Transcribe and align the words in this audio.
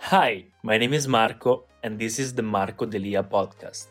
Hi, 0.00 0.44
my 0.62 0.78
name 0.78 0.94
is 0.94 1.06
Marco, 1.06 1.64
and 1.82 1.98
this 1.98 2.18
is 2.18 2.32
the 2.32 2.42
Marco 2.42 2.86
Delia 2.86 3.22
podcast. 3.22 3.88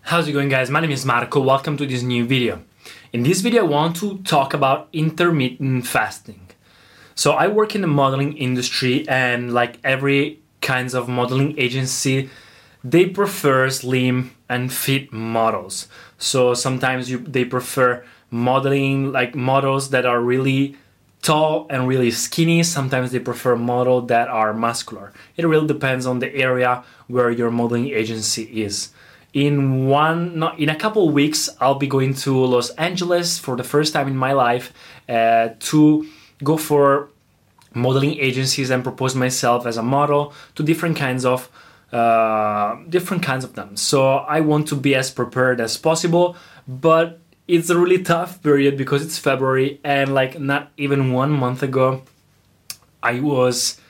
How's 0.00 0.28
it 0.28 0.32
going 0.32 0.48
guys? 0.48 0.70
My 0.70 0.80
name 0.80 0.92
is 0.92 1.04
Marco. 1.04 1.40
Welcome 1.40 1.76
to 1.76 1.84
this 1.84 2.02
new 2.02 2.24
video. 2.24 2.62
In 3.12 3.22
this 3.24 3.42
video 3.42 3.64
I 3.64 3.68
want 3.68 3.96
to 3.96 4.18
talk 4.22 4.54
about 4.54 4.88
intermittent 4.94 5.86
fasting. 5.86 6.48
So 7.14 7.32
I 7.32 7.48
work 7.48 7.74
in 7.74 7.82
the 7.82 7.86
modeling 7.86 8.34
industry 8.38 9.06
and 9.08 9.52
like 9.52 9.78
every 9.84 10.40
kinds 10.62 10.94
of 10.94 11.08
modeling 11.08 11.58
agency 11.58 12.30
they 12.84 13.06
prefer 13.06 13.68
slim 13.68 14.30
and 14.48 14.72
fit 14.72 15.12
models. 15.12 15.88
So 16.16 16.54
sometimes 16.54 17.10
you 17.10 17.18
they 17.18 17.44
prefer 17.44 18.04
modeling 18.30 19.12
like 19.12 19.34
models 19.34 19.90
that 19.90 20.06
are 20.06 20.20
really 20.20 20.76
tall 21.28 21.66
and 21.68 21.86
really 21.86 22.10
skinny. 22.10 22.62
Sometimes 22.62 23.12
they 23.12 23.18
prefer 23.18 23.54
models 23.54 24.08
that 24.08 24.28
are 24.28 24.54
muscular. 24.54 25.12
It 25.36 25.44
really 25.46 25.66
depends 25.66 26.06
on 26.06 26.20
the 26.20 26.34
area 26.34 26.82
where 27.06 27.30
your 27.30 27.50
modeling 27.50 27.88
agency 28.02 28.44
is. 28.66 28.90
In 29.34 29.86
one, 29.86 30.42
in 30.56 30.70
a 30.70 30.74
couple 30.74 31.10
weeks, 31.10 31.50
I'll 31.60 31.80
be 31.86 31.86
going 31.86 32.14
to 32.24 32.32
Los 32.54 32.70
Angeles 32.88 33.38
for 33.38 33.56
the 33.56 33.62
first 33.62 33.92
time 33.92 34.08
in 34.08 34.16
my 34.16 34.32
life 34.32 34.72
uh, 35.06 35.50
to 35.70 36.08
go 36.42 36.56
for 36.56 37.10
modeling 37.74 38.14
agencies 38.18 38.70
and 38.70 38.82
propose 38.82 39.14
myself 39.14 39.66
as 39.66 39.76
a 39.76 39.82
model 39.82 40.32
to 40.54 40.62
different 40.62 40.96
kinds 40.96 41.26
of 41.26 41.50
uh, 41.92 42.76
different 42.88 43.22
kinds 43.22 43.44
of 43.44 43.52
them. 43.54 43.76
So 43.76 43.98
I 44.36 44.40
want 44.40 44.66
to 44.68 44.76
be 44.76 44.94
as 44.94 45.10
prepared 45.10 45.60
as 45.60 45.76
possible, 45.76 46.36
but 46.66 47.20
it's 47.48 47.70
a 47.70 47.78
really 47.78 48.02
tough 48.02 48.42
period 48.42 48.76
because 48.76 49.02
it's 49.02 49.18
February 49.18 49.80
and 49.82 50.14
like 50.14 50.38
not 50.38 50.70
even 50.76 51.12
one 51.12 51.32
month 51.32 51.62
ago, 51.62 52.02
I 53.02 53.20
was 53.20 53.80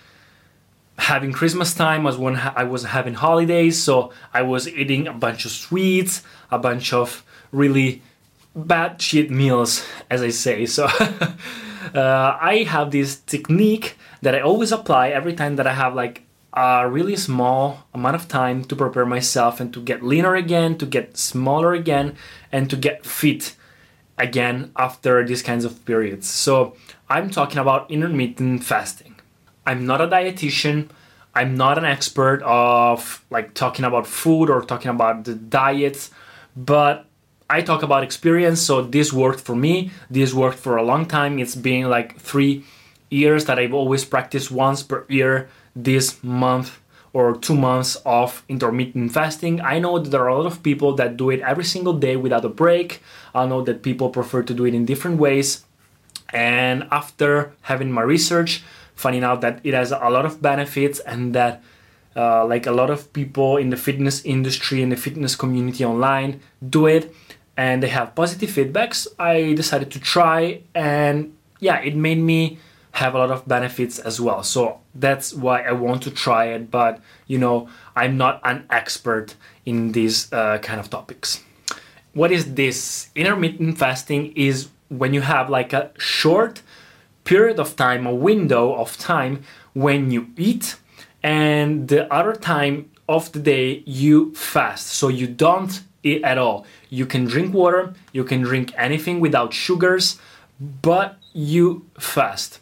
having 0.96 1.32
Christmas 1.32 1.74
time 1.74 2.06
as 2.06 2.16
when 2.16 2.36
I 2.36 2.64
was 2.64 2.84
having 2.84 3.14
holidays, 3.14 3.82
so 3.82 4.12
I 4.32 4.42
was 4.42 4.68
eating 4.68 5.08
a 5.08 5.12
bunch 5.12 5.44
of 5.44 5.50
sweets, 5.50 6.22
a 6.50 6.58
bunch 6.58 6.92
of 6.92 7.24
really 7.50 8.02
bad 8.54 9.02
shit 9.02 9.30
meals, 9.30 9.84
as 10.08 10.22
I 10.22 10.30
say. 10.30 10.66
So 10.66 10.84
uh, 11.94 12.38
I 12.40 12.64
have 12.68 12.92
this 12.92 13.16
technique 13.16 13.96
that 14.22 14.34
I 14.34 14.40
always 14.40 14.72
apply 14.72 15.10
every 15.10 15.34
time 15.34 15.56
that 15.56 15.66
I 15.66 15.74
have 15.74 15.94
like 15.94 16.22
a 16.52 16.88
really 16.88 17.16
small 17.16 17.86
amount 17.94 18.16
of 18.16 18.26
time 18.28 18.64
to 18.64 18.76
prepare 18.76 19.06
myself 19.06 19.60
and 19.60 19.72
to 19.72 19.80
get 19.80 20.02
leaner 20.02 20.34
again, 20.34 20.76
to 20.78 20.86
get 20.86 21.16
smaller 21.16 21.72
again, 21.74 22.16
and 22.50 22.68
to 22.70 22.76
get 22.76 23.06
fit 23.06 23.54
again 24.18 24.72
after 24.76 25.24
these 25.24 25.42
kinds 25.42 25.64
of 25.64 25.84
periods. 25.84 26.28
So 26.28 26.76
I'm 27.08 27.30
talking 27.30 27.58
about 27.58 27.90
intermittent 27.90 28.64
fasting. 28.64 29.14
I'm 29.66 29.86
not 29.86 30.00
a 30.00 30.06
dietitian. 30.06 30.88
I'm 31.34 31.56
not 31.56 31.78
an 31.78 31.84
expert 31.84 32.42
of 32.42 33.24
like 33.30 33.54
talking 33.54 33.84
about 33.84 34.06
food 34.06 34.50
or 34.50 34.62
talking 34.62 34.90
about 34.90 35.24
the 35.24 35.34
diets, 35.34 36.10
but 36.56 37.06
I 37.48 37.62
talk 37.62 37.82
about 37.82 38.02
experience. 38.02 38.60
So 38.60 38.82
this 38.82 39.12
worked 39.12 39.40
for 39.40 39.54
me. 39.54 39.90
This 40.10 40.34
worked 40.34 40.58
for 40.58 40.76
a 40.76 40.82
long 40.82 41.06
time. 41.06 41.38
It's 41.38 41.54
been 41.54 41.88
like 41.88 42.18
three 42.18 42.64
years 43.10 43.44
that 43.46 43.58
I've 43.58 43.72
always 43.72 44.04
practiced 44.04 44.50
once 44.50 44.82
per 44.82 45.04
year 45.08 45.48
this 45.74 46.22
month 46.22 46.78
or 47.12 47.36
two 47.36 47.54
months 47.54 47.96
of 48.04 48.44
intermittent 48.48 49.12
fasting. 49.12 49.60
I 49.60 49.78
know 49.78 49.98
that 49.98 50.10
there 50.10 50.22
are 50.22 50.28
a 50.28 50.36
lot 50.36 50.46
of 50.46 50.62
people 50.62 50.94
that 50.96 51.16
do 51.16 51.30
it 51.30 51.40
every 51.40 51.64
single 51.64 51.94
day 51.94 52.16
without 52.16 52.44
a 52.44 52.48
break. 52.48 53.02
I 53.34 53.46
know 53.46 53.62
that 53.62 53.82
people 53.82 54.10
prefer 54.10 54.42
to 54.42 54.54
do 54.54 54.64
it 54.64 54.74
in 54.74 54.84
different 54.84 55.18
ways. 55.18 55.64
And 56.32 56.86
after 56.90 57.52
having 57.62 57.90
my 57.90 58.02
research, 58.02 58.62
finding 58.94 59.24
out 59.24 59.40
that 59.40 59.60
it 59.64 59.74
has 59.74 59.92
a 59.92 60.10
lot 60.10 60.26
of 60.26 60.42
benefits 60.42 60.98
and 61.00 61.34
that 61.34 61.62
uh, 62.16 62.44
like 62.44 62.66
a 62.66 62.72
lot 62.72 62.90
of 62.90 63.12
people 63.12 63.56
in 63.56 63.70
the 63.70 63.76
fitness 63.76 64.24
industry 64.24 64.82
and 64.82 64.90
the 64.90 64.96
fitness 64.96 65.36
community 65.36 65.84
online 65.84 66.40
do 66.68 66.86
it 66.86 67.14
and 67.56 67.80
they 67.82 67.88
have 67.88 68.14
positive 68.14 68.50
feedbacks 68.50 69.06
i 69.20 69.52
decided 69.52 69.90
to 69.90 70.00
try 70.00 70.60
and 70.74 71.32
yeah 71.60 71.78
it 71.78 71.94
made 71.94 72.18
me 72.18 72.58
have 72.98 73.14
a 73.14 73.18
lot 73.18 73.30
of 73.30 73.46
benefits 73.46 73.98
as 74.00 74.20
well. 74.20 74.42
So 74.42 74.80
that's 74.94 75.32
why 75.32 75.62
I 75.62 75.72
want 75.72 76.02
to 76.02 76.10
try 76.10 76.46
it. 76.46 76.70
But 76.70 77.00
you 77.26 77.38
know, 77.38 77.68
I'm 77.94 78.16
not 78.16 78.40
an 78.44 78.66
expert 78.70 79.36
in 79.64 79.92
these 79.92 80.32
uh, 80.32 80.58
kind 80.58 80.80
of 80.80 80.90
topics. 80.90 81.42
What 82.12 82.32
is 82.32 82.54
this? 82.54 83.10
Intermittent 83.14 83.78
fasting 83.78 84.32
is 84.34 84.68
when 84.88 85.14
you 85.14 85.20
have 85.20 85.48
like 85.48 85.72
a 85.72 85.90
short 85.98 86.62
period 87.24 87.60
of 87.60 87.76
time, 87.76 88.06
a 88.06 88.14
window 88.14 88.74
of 88.74 88.96
time 88.96 89.44
when 89.74 90.10
you 90.10 90.26
eat, 90.36 90.76
and 91.22 91.88
the 91.88 92.12
other 92.12 92.34
time 92.34 92.90
of 93.08 93.30
the 93.32 93.38
day 93.38 93.82
you 93.86 94.34
fast. 94.34 94.86
So 94.88 95.06
you 95.08 95.26
don't 95.26 95.82
eat 96.02 96.24
at 96.24 96.38
all. 96.38 96.66
You 96.90 97.06
can 97.06 97.26
drink 97.26 97.54
water, 97.54 97.94
you 98.12 98.24
can 98.24 98.40
drink 98.42 98.72
anything 98.76 99.20
without 99.20 99.52
sugars, 99.52 100.18
but 100.58 101.18
you 101.32 101.86
fast 101.98 102.60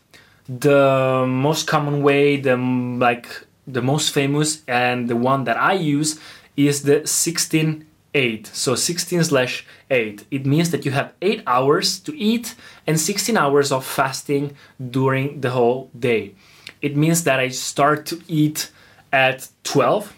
the 0.49 1.25
most 1.27 1.67
common 1.67 2.03
way 2.03 2.37
the 2.37 2.57
like 2.57 3.29
the 3.67 3.83
most 3.83 4.13
famous 4.13 4.63
and 4.69 5.09
the 5.09 5.17
one 5.17 5.45
that 5.45 5.57
i 5.57 5.73
use 5.73 6.21
is 6.57 6.83
the 6.83 7.07
16 7.07 7.85
8 8.17 8.47
so 8.47 8.75
16 8.75 9.25
slash 9.25 9.67
8 9.91 10.25
it 10.31 10.47
means 10.47 10.71
that 10.71 10.85
you 10.87 10.93
have 10.93 11.13
8 11.21 11.43
hours 11.47 12.01
to 12.01 12.17
eat 12.17 12.55
and 12.87 12.99
16 12.99 13.37
hours 13.37 13.71
of 13.71 13.85
fasting 13.85 14.57
during 14.91 15.41
the 15.41 15.51
whole 15.51 15.91
day. 15.99 16.35
It 16.81 16.97
means 16.97 17.25
that 17.25 17.39
i 17.39 17.49
start 17.49 18.07
to 18.07 18.23
eat 18.27 18.71
at 19.13 19.49
12 19.65 20.15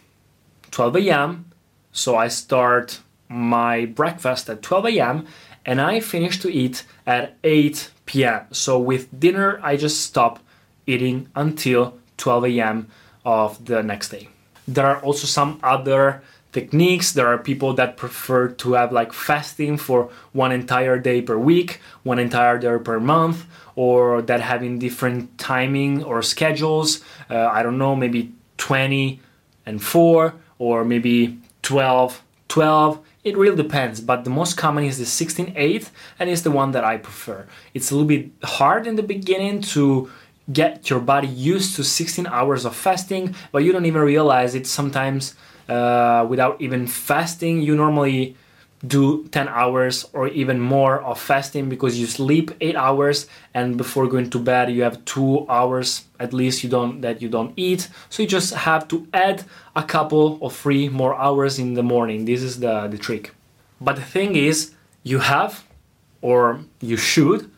12 0.71 0.97
a.m 0.97 1.51
so 1.93 2.17
i 2.17 2.29
start 2.29 3.01
my 3.29 3.85
breakfast 3.85 4.49
at 4.49 4.63
12 4.63 4.87
a.m 4.87 5.27
and 5.65 5.81
i 5.81 6.01
finish 6.01 6.39
to 6.39 6.53
eat 6.53 6.85
at 7.07 7.37
8 7.43 7.91
p.m. 8.09 8.47
So 8.51 8.79
with 8.79 9.21
dinner, 9.21 9.61
I 9.63 9.77
just 9.77 10.01
stop 10.01 10.41
eating 10.87 11.29
until 11.37 11.99
12 12.17 12.47
a.m. 12.47 12.89
of 13.25 13.65
the 13.67 13.83
next 13.83 14.09
day. 14.09 14.29
There 14.67 14.87
are 14.87 15.01
also 15.03 15.27
some 15.27 15.61
other 15.63 16.23
techniques. 16.53 17.13
There 17.13 17.27
are 17.27 17.39
people 17.39 17.75
that 17.75 17.97
prefer 17.97 18.49
to 18.49 18.73
have 18.73 18.93
like 18.93 19.13
fasting 19.13 19.77
for 19.77 20.11
one 20.33 20.51
entire 20.51 20.99
day 20.99 21.23
per 21.23 21.37
week, 21.37 21.81
one 22.03 22.19
entire 22.19 22.59
day 22.59 22.77
per 22.83 22.99
month, 22.99 23.45
or 23.77 24.23
that 24.23 24.41
having 24.41 24.79
different 24.79 25.39
timing 25.39 26.03
or 26.03 26.23
schedules. 26.23 27.03
Uh, 27.31 27.47
I 27.47 27.63
don't 27.63 27.79
know, 27.79 27.95
maybe 27.95 28.33
20 28.57 29.21
and 29.67 29.83
4, 29.83 30.35
or 30.59 30.85
maybe 30.85 31.39
12, 31.63 32.23
12 32.49 32.99
it 33.29 33.37
really 33.37 33.57
depends, 33.57 34.01
but 34.01 34.25
the 34.25 34.31
most 34.31 34.57
common 34.57 34.85
is 34.85 34.99
the 34.99 35.07
16 35.07 35.53
8 35.55 35.91
and 36.19 36.31
it's 36.31 36.43
the 36.43 36.51
one 36.51 36.73
that 36.73 36.85
I 36.85 36.97
prefer. 36.97 37.47
It's 37.75 37.91
a 37.91 37.95
little 37.95 38.09
bit 38.09 38.31
hard 38.43 38.87
in 38.87 38.97
the 38.97 39.03
beginning 39.03 39.61
to 39.75 40.11
get 40.51 40.89
your 40.89 41.01
body 41.01 41.29
used 41.29 41.77
to 41.77 41.85
16 41.85 42.27
hours 42.27 42.65
of 42.65 42.75
fasting, 42.75 43.35
but 43.53 43.65
you 43.65 43.73
don't 43.73 43.87
even 43.87 44.01
realize 44.01 44.55
it 44.55 44.67
sometimes 44.67 45.35
uh, 45.69 46.27
without 46.29 46.61
even 46.61 46.87
fasting. 46.87 47.61
You 47.61 47.77
normally 47.77 48.35
do 48.87 49.27
10 49.29 49.49
hours 49.49 50.07
or 50.13 50.29
even 50.29 50.61
more 50.61 51.01
of 51.03 51.21
fasting 51.21 51.69
because 51.69 51.99
you 51.99 52.07
sleep 52.07 52.51
8 52.61 52.77
hours 52.77 53.27
and 53.55 53.77
before 53.77 54.07
going 54.07 54.31
to 54.31 54.39
bed 54.39 54.71
you 54.71 54.83
have 54.83 55.05
2 55.05 55.47
hours 55.49 56.05
at 56.21 56.33
least 56.33 56.63
you 56.63 56.71
don't 56.71 57.01
that 57.01 57.21
you 57.21 57.29
don't 57.29 57.53
eat. 57.57 57.89
So 58.09 58.23
you 58.23 58.29
just 58.29 58.55
have 58.55 58.87
to 58.89 59.07
add 59.13 59.45
a 59.75 59.83
couple 59.83 60.39
or 60.41 60.51
3 60.51 60.89
more 60.91 61.15
hours 61.17 61.59
in 61.59 61.75
the 61.75 61.83
morning. 61.83 62.25
This 62.25 62.43
is 62.43 62.61
the 62.61 62.87
the 62.89 62.99
trick. 62.99 63.35
But 63.81 63.97
the 63.97 64.03
thing 64.03 64.37
is 64.37 64.75
you 65.03 65.19
have 65.21 65.65
or 66.21 66.61
you 66.81 66.97
should 66.97 67.51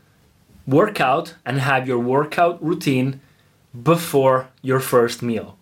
work 0.67 1.01
out 1.01 1.35
and 1.45 1.59
have 1.59 1.89
your 1.89 1.99
workout 1.99 2.63
routine 2.63 3.21
before 3.83 4.49
your 4.63 4.81
first 4.81 5.23
meal. 5.23 5.57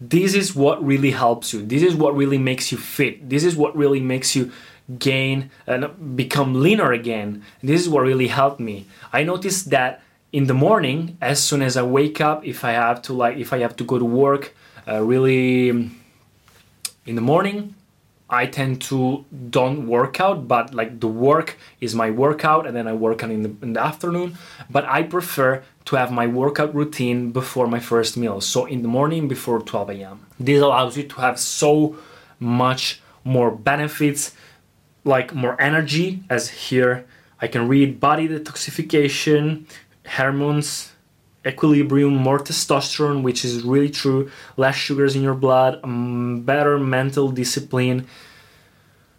This 0.00 0.34
is 0.34 0.54
what 0.54 0.84
really 0.84 1.12
helps 1.12 1.52
you. 1.52 1.64
This 1.64 1.82
is 1.82 1.94
what 1.94 2.16
really 2.16 2.38
makes 2.38 2.70
you 2.72 2.78
fit. 2.78 3.28
This 3.28 3.44
is 3.44 3.56
what 3.56 3.76
really 3.76 4.00
makes 4.00 4.36
you 4.36 4.52
gain 4.98 5.50
and 5.66 6.16
become 6.16 6.62
leaner 6.62 6.92
again. 6.92 7.42
This 7.62 7.80
is 7.82 7.88
what 7.88 8.02
really 8.02 8.28
helped 8.28 8.60
me. 8.60 8.86
I 9.12 9.22
noticed 9.22 9.70
that 9.70 10.02
in 10.32 10.46
the 10.46 10.54
morning, 10.54 11.16
as 11.20 11.42
soon 11.42 11.62
as 11.62 11.76
I 11.76 11.82
wake 11.82 12.20
up, 12.20 12.44
if 12.44 12.64
I 12.64 12.72
have 12.72 13.00
to 13.02 13.12
like 13.12 13.36
if 13.36 13.52
I 13.52 13.58
have 13.58 13.76
to 13.76 13.84
go 13.84 13.98
to 13.98 14.04
work, 14.04 14.54
uh, 14.86 15.00
really 15.02 15.68
in 17.06 17.14
the 17.14 17.20
morning, 17.20 17.74
I 18.28 18.46
tend 18.46 18.82
to 18.82 19.24
don't 19.50 19.86
work 19.86 20.20
out, 20.20 20.48
but 20.48 20.74
like 20.74 20.98
the 21.00 21.06
work 21.06 21.56
is 21.80 21.94
my 21.94 22.10
workout, 22.10 22.66
and 22.66 22.74
then 22.76 22.88
I 22.88 22.92
work 22.92 23.22
on 23.22 23.30
in 23.30 23.42
the 23.42 23.52
in 23.62 23.72
the 23.74 23.82
afternoon. 23.82 24.36
But 24.68 24.84
I 24.86 25.02
prefer 25.04 25.62
to 25.84 25.96
have 25.96 26.10
my 26.10 26.26
workout 26.26 26.74
routine 26.74 27.30
before 27.30 27.66
my 27.68 27.80
first 27.80 28.16
meal, 28.16 28.40
so 28.40 28.64
in 28.64 28.82
the 28.82 28.88
morning 28.88 29.28
before 29.28 29.60
12 29.60 29.90
a.m. 29.90 30.26
This 30.40 30.60
allows 30.60 30.96
you 30.96 31.04
to 31.04 31.16
have 31.20 31.38
so 31.38 31.96
much 32.40 33.00
more 33.24 33.50
benefits 33.50 34.32
like 35.04 35.34
more 35.34 35.60
energy 35.60 36.24
as 36.30 36.48
here 36.48 37.06
I 37.40 37.46
can 37.46 37.68
read 37.68 38.00
body 38.00 38.26
detoxification, 38.28 39.66
hormones, 40.06 40.92
equilibrium, 41.46 42.14
more 42.14 42.38
testosterone, 42.38 43.22
which 43.22 43.44
is 43.44 43.62
really 43.62 43.90
true, 43.90 44.30
less 44.56 44.76
sugars 44.76 45.14
in 45.14 45.22
your 45.22 45.34
blood, 45.34 45.78
um, 45.84 46.40
better 46.40 46.78
mental 46.78 47.30
discipline. 47.30 48.06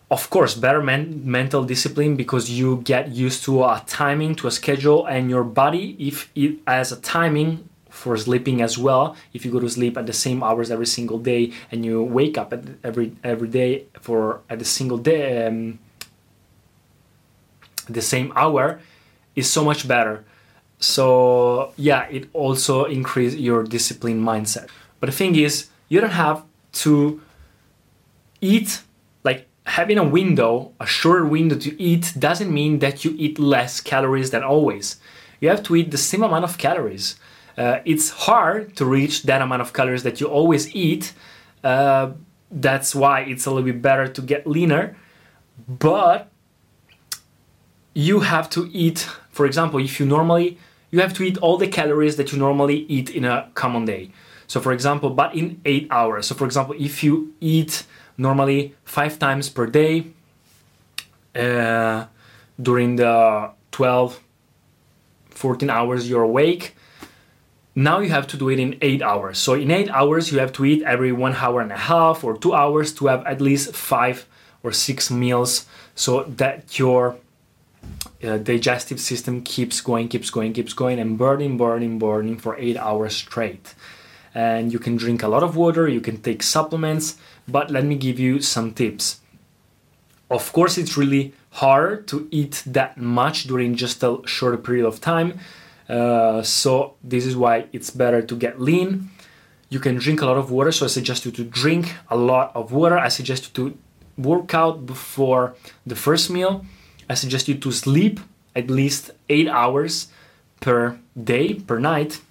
Of 0.10 0.30
course, 0.30 0.56
better 0.56 0.82
men- 0.82 1.22
mental 1.24 1.64
discipline 1.64 2.16
because 2.16 2.50
you 2.50 2.82
get 2.84 3.10
used 3.10 3.44
to 3.46 3.64
a 3.64 3.84
timing, 3.86 4.34
to 4.36 4.48
a 4.48 4.52
schedule, 4.52 5.06
and 5.06 5.30
your 5.30 5.44
body, 5.44 5.96
if 6.00 6.32
it 6.36 6.60
has 6.68 6.92
a 6.92 7.00
timing 7.02 7.70
for 7.96 8.18
sleeping 8.18 8.62
as 8.62 8.78
well, 8.78 9.16
if 9.34 9.46
you 9.46 9.52
go 9.52 9.60
to 9.60 9.70
sleep 9.70 9.98
at 9.98 10.06
the 10.06 10.14
same 10.14 10.44
hours 10.44 10.70
every 10.70 10.86
single 10.86 11.18
day 11.18 11.52
and 11.72 11.86
you 11.86 12.04
wake 12.04 12.38
up 12.38 12.52
at 12.52 12.64
every 12.84 13.16
every 13.24 13.48
day 13.48 13.86
for 14.02 14.42
at 14.50 14.60
the 14.60 14.66
single 14.66 14.98
day 14.98 15.48
um, 15.48 15.80
the 17.88 18.02
same 18.02 18.34
hour, 18.36 18.80
is 19.36 19.50
so 19.50 19.64
much 19.64 19.88
better. 19.88 20.26
So 20.80 21.74
yeah 21.78 22.04
it 22.10 22.30
also 22.34 22.86
increase 22.86 23.34
your 23.36 23.64
discipline 23.64 24.22
mindset. 24.22 24.68
But 25.00 25.08
the 25.10 25.16
thing 25.16 25.36
is 25.36 25.70
you 25.88 26.02
don't 26.02 26.20
have 26.28 26.44
to 26.84 27.22
eat 28.42 28.82
like 29.24 29.48
having 29.66 29.98
a 29.98 30.04
window 30.04 30.74
a 30.80 30.86
shorter 30.86 31.26
window 31.26 31.56
to 31.56 31.72
eat 31.82 32.14
doesn't 32.20 32.54
mean 32.54 32.80
that 32.80 33.06
you 33.06 33.16
eat 33.18 33.40
less 33.40 33.80
calories 33.80 34.32
than 34.32 34.44
always. 34.44 34.98
You 35.40 35.48
have 35.50 35.64
to 35.64 35.76
eat 35.76 35.92
the 35.92 35.98
same 35.98 36.24
amount 36.24 36.44
of 36.44 36.58
calories 36.58 37.16
uh, 37.58 37.80
it's 37.86 38.10
hard 38.10 38.76
to 38.78 38.86
reach 38.86 39.24
that 39.24 39.42
amount 39.42 39.62
of 39.62 39.74
calories 39.74 40.04
that 40.04 40.20
you 40.20 40.28
always 40.28 40.76
eat. 40.76 41.14
Uh, 41.64 42.12
that's 42.52 42.94
why 42.94 43.22
it's 43.22 43.46
a 43.46 43.50
little 43.50 43.64
bit 43.64 43.82
better 43.82 44.08
to 44.08 44.22
get 44.22 44.46
leaner. 44.46 44.96
But 45.68 46.30
you 47.94 48.20
have 48.20 48.50
to 48.50 48.70
eat 48.74 49.08
for 49.32 49.46
example 49.46 49.80
if 49.80 50.00
you 50.00 50.06
normally 50.06 50.58
you 50.92 51.00
have 51.00 51.14
to 51.14 51.24
eat 51.24 51.38
all 51.38 51.58
the 51.58 51.68
calories 51.68 52.18
that 52.18 52.32
you 52.32 52.38
normally 52.38 52.86
eat 52.88 53.10
in 53.10 53.26
a 53.26 53.50
common 53.54 53.86
day. 53.86 54.12
So 54.48 54.60
for 54.60 54.74
example 54.74 55.10
but 55.10 55.34
in 55.34 55.62
eight 55.66 55.88
hours. 55.90 56.28
So 56.28 56.36
for 56.36 56.46
example 56.46 56.76
if 56.78 57.04
you 57.04 57.34
eat 57.40 57.86
normally 58.18 58.76
five 58.84 59.18
times 59.18 59.50
per 59.50 59.66
day 59.66 60.08
uh, 61.36 62.06
during 62.62 62.98
the 62.98 63.52
12 63.72 64.22
14 65.30 65.70
hours 65.70 66.10
you're 66.10 66.24
awake 66.24 66.76
now 67.76 68.00
you 68.00 68.10
have 68.10 68.26
to 68.26 68.38
do 68.38 68.50
it 68.50 68.60
in 68.60 68.78
eight 68.82 69.02
hours 69.02 69.38
so 69.38 69.54
in 69.54 69.70
eight 69.70 69.90
hours 69.90 70.32
you 70.32 70.40
have 70.40 70.54
to 70.54 70.64
eat 70.66 70.82
every 70.84 71.12
one 71.12 71.36
hour 71.36 71.62
and 71.62 71.72
a 71.72 71.78
half 71.78 72.24
or 72.24 72.38
two 72.38 72.54
hours 72.54 72.94
to 72.94 73.08
have 73.08 73.26
at 73.26 73.42
least 73.42 73.76
five 73.76 74.26
or 74.64 74.72
six 74.72 75.12
meals 75.12 75.66
so 75.94 76.24
that 76.24 76.80
your 76.80 77.16
uh, 78.24 78.38
digestive 78.38 79.00
system 79.00 79.42
keeps 79.42 79.82
going, 79.82 80.08
keeps 80.08 80.30
going, 80.30 80.54
keeps 80.54 80.74
going, 80.74 81.00
and 81.00 81.18
burning, 81.18 81.58
burning, 81.58 82.00
burning 82.00 82.38
for 82.38 82.58
eight 82.58 82.78
hours 82.78 83.16
straight. 83.16 83.76
And 84.34 84.74
you 84.74 84.80
can 84.80 84.96
drink 84.96 85.24
a 85.24 85.28
lot 85.28 85.44
of 85.44 85.56
water, 85.56 85.88
you 85.88 86.02
can 86.02 86.18
take 86.22 86.44
supplements, 86.44 87.18
but 87.48 87.70
let 87.70 87.86
me 87.86 87.96
give 87.96 88.20
you 88.20 88.42
some 88.42 88.74
tips. 88.74 89.22
Of 90.30 90.52
course, 90.52 90.78
it's 90.78 90.98
really 90.98 91.34
hard 91.52 92.08
to 92.08 92.28
eat 92.32 92.64
that 92.66 92.98
much 92.98 93.44
during 93.44 93.76
just 93.76 94.04
a 94.04 94.20
short 94.26 94.64
period 94.64 94.86
of 94.86 95.00
time. 95.00 95.40
Uh, 95.88 96.42
so, 96.42 96.96
this 97.04 97.26
is 97.26 97.36
why 97.36 97.68
it's 97.72 97.90
better 97.90 98.22
to 98.22 98.36
get 98.36 98.60
lean. 98.60 99.10
You 99.70 99.80
can 99.80 99.96
drink 99.96 100.22
a 100.22 100.26
lot 100.26 100.38
of 100.38 100.52
water, 100.52 100.72
so 100.72 100.86
I 100.86 100.90
suggest 100.90 101.26
you 101.26 101.32
to 101.32 101.44
drink 101.44 101.94
a 102.10 102.16
lot 102.16 102.52
of 102.56 102.72
water. 102.72 102.98
I 102.98 103.10
suggest 103.10 103.46
you 103.46 103.70
to 103.70 103.78
work 104.18 104.54
out 104.54 104.86
before 104.86 105.56
the 105.86 105.96
first 105.96 106.30
meal 106.30 106.66
I 107.10 107.14
suggest 107.14 107.48
you 107.48 107.56
to 107.56 107.72
sleep 107.72 108.20
at 108.56 108.70
least 108.70 109.12
eight 109.30 109.48
hours 109.48 110.08
per 110.60 110.98
day, 111.22 111.54
per 111.54 111.80
night. 111.80 112.22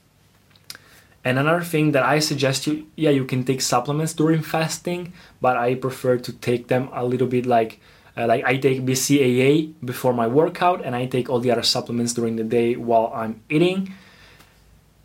And 1.25 1.39
another 1.39 1.63
thing 1.63 1.93
that 1.93 2.03
I 2.03 2.19
suggest 2.19 2.67
you, 2.67 2.87
yeah, 2.97 3.11
you 3.11 3.25
can 3.25 3.45
take 3.45 3.61
supplements 3.61 4.13
during 4.13 4.43
fasting, 4.43 5.13
but 5.41 5.57
I 5.57 5.75
prefer 5.75 6.19
to 6.19 6.33
take 6.33 6.69
them 6.69 6.91
a 6.93 7.05
little 7.05 7.27
bit 7.27 7.47
like, 7.47 7.81
uh, 8.17 8.27
like 8.27 8.45
I 8.45 8.57
take 8.57 8.83
BCAA 8.83 9.75
before 9.85 10.13
my 10.13 10.27
workout, 10.27 10.85
and 10.85 10.95
I 10.95 11.07
take 11.07 11.29
all 11.29 11.41
the 11.41 11.51
other 11.51 11.63
supplements 11.63 12.15
during 12.15 12.37
the 12.37 12.45
day 12.45 12.77
while 12.77 13.13
I'm 13.15 13.43
eating. 13.49 13.93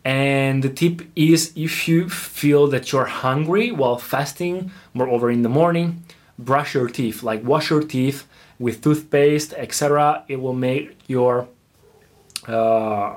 And 0.04 0.62
the 0.62 0.70
tip 0.70 1.02
is 1.14 1.52
if 1.56 1.86
you 1.86 2.08
feel 2.08 2.66
that 2.68 2.90
you're 2.90 3.04
hungry 3.04 3.70
while 3.70 3.98
fasting, 3.98 4.70
moreover 4.94 5.30
in 5.30 5.42
the 5.42 5.48
morning, 5.48 6.04
brush 6.38 6.74
your 6.74 6.88
teeth, 6.88 7.22
like 7.22 7.44
wash 7.44 7.70
your 7.70 7.82
teeth 7.82 8.26
with 8.58 8.82
toothpaste, 8.82 9.52
etc. 9.54 10.24
It 10.28 10.40
will 10.40 10.54
make 10.54 10.96
your 11.06 11.48
uh, 12.48 13.16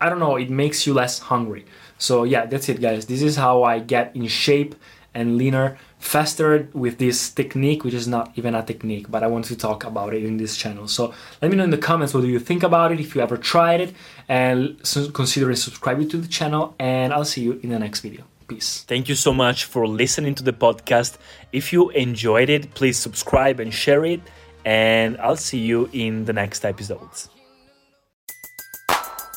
I 0.00 0.08
don't 0.08 0.20
know, 0.20 0.36
it 0.36 0.50
makes 0.50 0.86
you 0.86 0.94
less 0.94 1.18
hungry. 1.18 1.66
So 1.98 2.24
yeah, 2.24 2.46
that's 2.46 2.68
it 2.68 2.80
guys. 2.80 3.06
This 3.06 3.22
is 3.22 3.36
how 3.36 3.64
I 3.64 3.80
get 3.80 4.14
in 4.14 4.26
shape 4.28 4.74
and 5.14 5.36
leaner 5.36 5.78
faster 5.98 6.68
with 6.72 6.98
this 6.98 7.30
technique, 7.30 7.84
which 7.84 7.94
is 7.94 8.06
not 8.06 8.32
even 8.36 8.54
a 8.54 8.62
technique, 8.62 9.10
but 9.10 9.22
I 9.22 9.26
want 9.26 9.44
to 9.46 9.56
talk 9.56 9.84
about 9.84 10.14
it 10.14 10.24
in 10.24 10.36
this 10.36 10.56
channel. 10.56 10.88
So 10.88 11.12
let 11.42 11.50
me 11.50 11.56
know 11.56 11.64
in 11.64 11.70
the 11.70 11.78
comments 11.78 12.14
what 12.14 12.20
do 12.22 12.28
you 12.28 12.38
think 12.38 12.62
about 12.62 12.92
it, 12.92 13.00
if 13.00 13.14
you 13.14 13.20
ever 13.20 13.36
tried 13.36 13.80
it, 13.80 13.94
and 14.28 14.78
consider 15.12 15.54
subscribing 15.54 16.08
to 16.10 16.16
the 16.16 16.28
channel, 16.28 16.74
and 16.78 17.12
I'll 17.12 17.24
see 17.24 17.42
you 17.42 17.60
in 17.62 17.70
the 17.70 17.78
next 17.78 18.00
video. 18.00 18.24
Peace. 18.46 18.84
Thank 18.88 19.10
you 19.10 19.14
so 19.14 19.34
much 19.34 19.64
for 19.64 19.86
listening 19.86 20.34
to 20.36 20.42
the 20.42 20.54
podcast. 20.54 21.18
If 21.52 21.70
you 21.70 21.90
enjoyed 21.90 22.48
it, 22.48 22.72
please 22.72 22.96
subscribe 22.96 23.60
and 23.60 23.74
share 23.74 24.06
it. 24.06 24.20
And 24.64 25.18
I'll 25.18 25.36
see 25.36 25.58
you 25.58 25.88
in 25.92 26.24
the 26.24 26.32
next 26.32 26.64
episodes. 26.64 27.28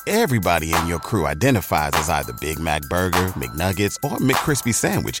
Everybody 0.06 0.74
in 0.74 0.86
your 0.86 0.98
crew 0.98 1.26
identifies 1.26 1.92
as 1.94 2.08
either 2.08 2.32
Big 2.40 2.58
Mac 2.58 2.82
Burger, 2.88 3.28
McNuggets, 3.36 3.96
or 4.02 4.18
McCrispy 4.18 4.74
Sandwich. 4.74 5.20